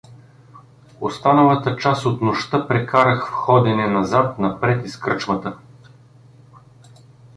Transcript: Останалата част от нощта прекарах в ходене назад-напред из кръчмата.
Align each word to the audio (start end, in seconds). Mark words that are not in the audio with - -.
Останалата 1.01 1.77
част 1.77 2.05
от 2.05 2.21
нощта 2.21 2.67
прекарах 2.67 3.27
в 3.27 3.31
ходене 3.31 3.87
назад-напред 3.87 4.85
из 4.85 4.97
кръчмата. 4.99 5.57